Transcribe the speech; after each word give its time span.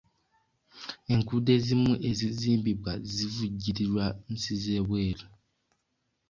Enguudo 1.13 1.49
ezimu 1.57 1.91
ezizimbibwa 2.09 2.91
zivujjirirwa 3.13 4.05
nsi 4.33 4.53
z'ebweru. 4.61 5.25